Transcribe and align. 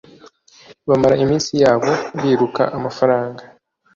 bamara 0.87 1.15
iminsi 1.25 1.51
yabo 1.63 1.91
biruka 2.21 2.63
amafaranga 2.77 3.41